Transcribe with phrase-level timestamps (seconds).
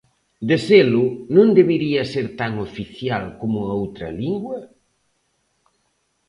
[0.49, 1.01] De selo,
[1.35, 4.59] ¿non debería ser tan oficial como a outra lingua?